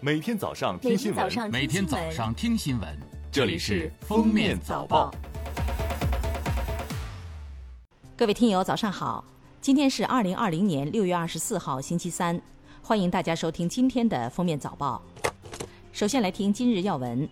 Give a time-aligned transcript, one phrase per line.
[0.00, 2.88] 每天早上听新闻，每天早上听新闻，
[3.32, 5.10] 这里是《封面早报》。
[8.16, 9.24] 各位听友，早上好！
[9.60, 12.40] 今天是二零二零年六月二十四号，星期三，
[12.80, 15.02] 欢迎大家收听今天的《封面早报》。
[15.92, 17.28] 首先来听今日要闻。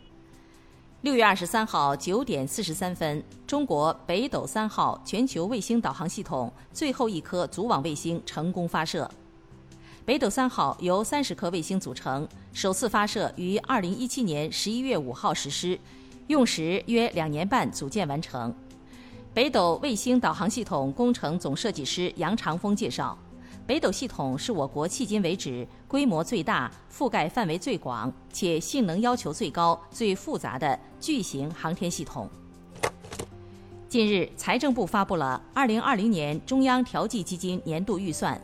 [1.02, 9.08] 六月二十三号九点四十三分，中国北斗三号全球卫星导航系统最后一颗组网卫星成功发射。
[10.06, 15.76] 北斗三号由三十颗卫星组成，首次发射于二零一七年十一月五号实施，
[16.28, 18.54] 用时约两年半组建完成。
[19.34, 23.18] 北斗卫星导航系统工程总设计师杨长峰介绍，
[23.66, 32.30] 北斗系统是我国迄今为止规模最大、覆盖范围最广且性能要求最高、最复杂的巨型航天系统。
[33.88, 38.40] 近日，财政部发布了二零二零年中央调剂基金年度预算。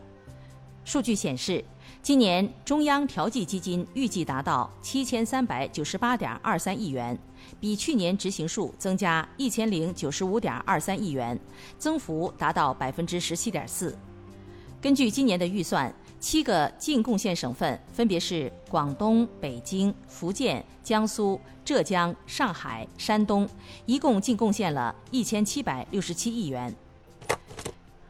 [0.85, 1.65] 数据显示，
[2.03, 7.17] 今年中央调剂基金预计达到七千三百九十八点二三亿元，
[7.61, 11.39] 比去年执行数增加一千零九十五点二三亿元，
[11.79, 13.97] 增幅达到百分之十七点四。
[14.81, 23.49] 根据今年的预算，七个净贡献省份分别是广东、北京、福建、江苏、浙江、上海、山东，
[23.87, 26.75] 一共净贡献了一千七百六十七亿元。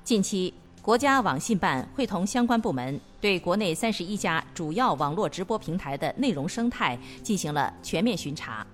[0.02, 0.54] 近期。
[0.82, 8.66] 国家网信办会同相关部门，对国内三十一家主要网络直播平台的内容生态进行了全面巡查，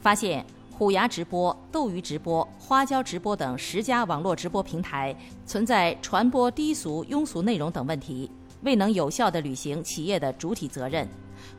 [0.00, 5.14] 发现虎牙直播、斗鱼直播、花椒直播等十家网络直播平台
[5.46, 8.28] 存在传播低俗、庸俗内容等问题，
[8.62, 11.08] 未能有效地履行企业的主体责任。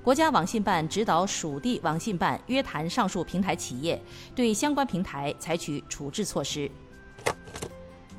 [0.03, 4.01] 国家网信办指导属地网信办约谈上述平台企业，
[4.35, 6.69] 对相关平台采取处置措施。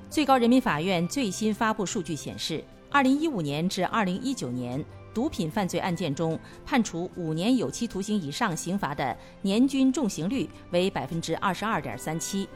[0.09, 4.83] 最高人民法院最新发布数据显示，二零一五年至二零一九年
[5.13, 12.49] 毒品犯罪案件中，判处五年有期徒刑以上刑罚的年均重刑率为百分之二十二点三七，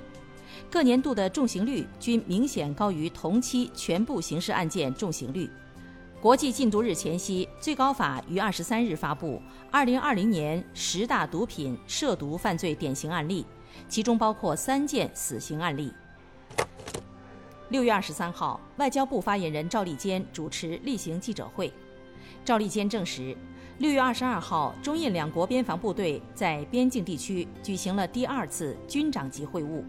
[0.71, 5.51] 各年度的重刑率均明显高于同期全部刑事案件重刑率。
[6.21, 9.43] 国际禁毒日前夕，最高法于二十三日发布
[9.73, 13.45] 二零二零年十大毒品涉毒犯罪典型案例，
[13.89, 15.93] 其中包括三件死刑案例。
[17.71, 21.73] 六月二十三号，外交部发言人赵立坚主持例行记者会。
[22.45, 23.37] 赵立坚证实，
[23.79, 29.85] 六月二十二号，中印两国边防部队在边境地区举行了第二次军长级会晤，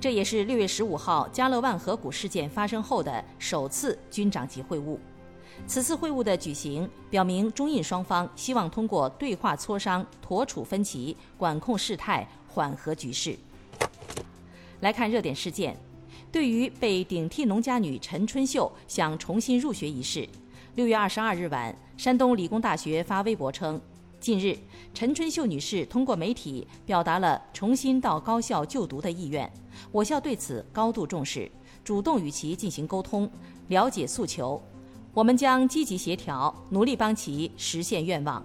[0.00, 4.96] 这也是六月十五号加勒万河谷事件发生后的首次军长级会晤。
[5.66, 13.36] 此次会晤的举行，表明中印双方希望通过对话磋商妥处分歧、管控事态、缓和局势。
[14.80, 15.78] 来看热点事件。
[16.32, 20.26] 对于被顶替农家女陈春秀想重新入学一事，
[20.76, 23.78] 六月二十二日晚，山东理工大学发微博称，
[24.18, 24.56] 近日
[24.94, 29.52] 陈春秀女士通过媒体表达了重新到高校就读的意愿，
[29.92, 31.52] 我校对此高度重视，
[31.84, 33.30] 主动与其进行沟通，
[33.68, 34.60] 了解诉求，
[35.12, 38.42] 我们将积极协调，努力帮其实现愿望。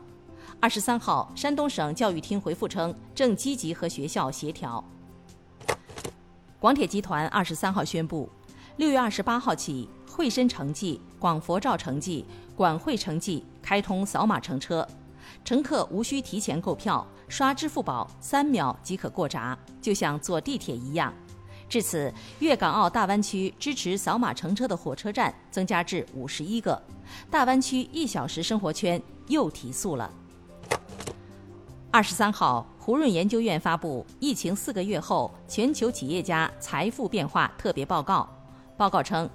[0.59, 4.83] 二十三号，山东省教育厅回复称，正积极和学校协调。
[6.59, 8.28] 广铁集团二十三号宣布，
[8.78, 12.25] 六月二十八号起，惠深城际、广佛肇城际、
[12.56, 14.85] 广惠城际开通扫码乘车，
[15.46, 21.13] 乘客无需提前购票，刷支付宝三秒即可过闸，就像坐地铁一样。
[21.69, 26.81] 至此，粤港澳大湾区支持扫码乘车的火车站增加至五十一个，
[27.29, 30.12] 大湾区一小时生活圈又提速了。
[31.91, 32.66] 二十三号。
[32.87, 38.21] 胡润研究院发布《疫情四个月后全球企业家财富变化特别报告》。
[38.77, 39.29] 报告称，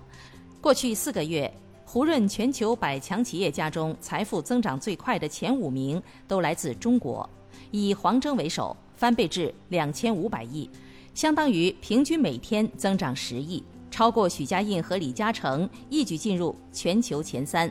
[0.59, 1.53] 过去四个月，
[1.85, 7.29] 胡润全球百强企业家中财富增长最快的前五名都来自中国，
[7.71, 10.67] 以黄峥为首，翻倍至两千五百亿，
[11.13, 17.71] 相当于平均每天增长十亿，超过许家印和李嘉诚，一举进入全球前三。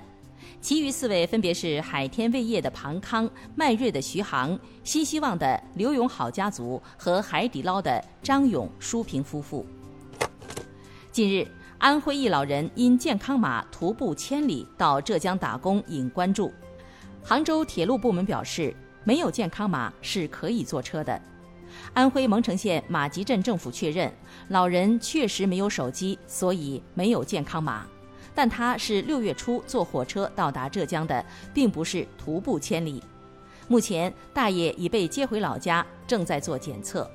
[0.62, 9.66] 其余四位分别是海天味业的庞康、迈瑞的徐航、新希望的刘永好家族和海底捞的张勇、舒平夫妇。
[11.12, 11.48] 近日，
[11.78, 16.52] 安徽一老人因健康码徒步千里到浙江打工引关注。
[17.24, 18.74] 杭州铁路部门表示，
[19.04, 21.20] 没有健康码是可以坐车的。
[21.94, 24.12] 安徽蒙城县马集镇政府确认，
[24.50, 27.86] 老人确实没有手机，所以没有健康码。
[28.34, 31.24] 但他是六月初坐火车到达浙江的，
[31.54, 33.04] 并不是徒步千里。
[33.68, 37.10] 目前大爷已被接回老家，正在做检测。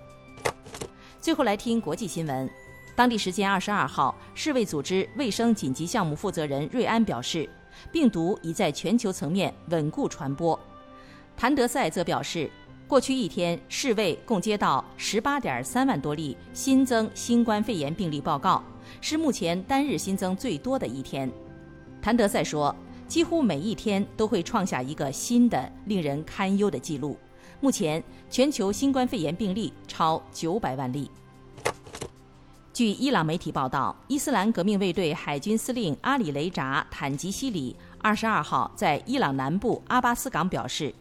[1.21, 2.49] 最后来听国际新闻。
[2.95, 7.47] 当地时间二十二号，世卫组织卫生紧急项目负责人瑞安表示，
[7.93, 10.59] 病毒已在全球层面稳固传播。
[11.37, 12.51] 谭德赛则表示，
[12.89, 18.63] 过去一天世卫共接到十八点三万多例新增新冠肺炎病例报告，
[19.01, 21.29] 是目前单日新增最多的一天。
[22.01, 22.75] 谭德赛说，
[23.09, 27.19] 几乎每一天都会创下一个新的令人堪忧的记录。
[27.61, 28.01] 目前，
[28.31, 31.11] 全球新冠肺炎病例超九百万例。
[32.73, 40.95] 据伊朗媒体报道，伊斯兰革命卫队海军司令阿里雷扎·坦吉西里二十二号在伊朗南部阿巴斯港表示，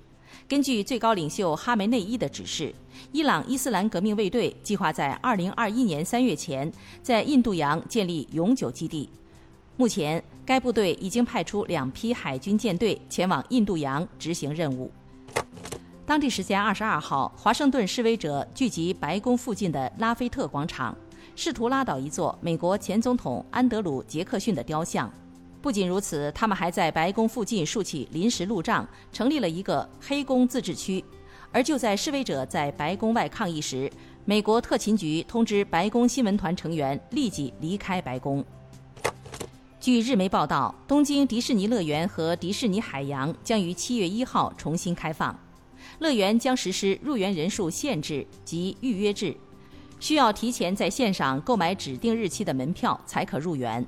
[0.48, 2.72] 根据最高领袖哈梅内伊的指示，
[3.12, 6.72] 伊朗伊斯兰革命卫队计划在二零二一年三月前
[7.02, 9.10] 在印度洋建立永久基地。
[9.76, 14.92] 目前，该部队已经派出两批海军舰队前往印度洋执行任务。
[16.06, 20.96] 当地时间二十二号，华盛顿示威者聚集白宫附近的拉菲特广场。
[21.36, 25.12] 试图拉倒一座美国前总统安德鲁·杰克逊的雕像。
[25.66, 31.04] 不仅如此，他们还在白宫附近竖起临时路障，成立了一个黑工自治区。
[31.52, 33.92] 而就在示威者在白宫外抗议时，
[34.26, 38.46] 美国特勤局通知白宫新闻团成员立即离开白宫。
[39.80, 45.36] 据日媒报道，东京迪士尼乐园和迪士尼海洋将于七月一号重新开放，
[45.98, 49.36] 乐园将实施入园人数限制及预约制。
[50.00, 53.84] 需要提前在线上购买指定日期的门票才可入园。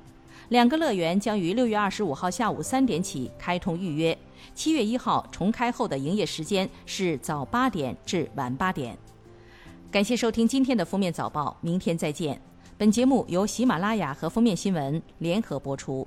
[0.48, 4.16] 两个乐园将于六月二十五号下午三点起开通预约，
[4.54, 8.96] 七月一号重开后的营业时间是早八点至晚八点。
[9.90, 12.40] 感谢收听今天的封面早报，明天再见。
[12.76, 16.06] 本节目由喜马拉雅和封面新闻联合播出。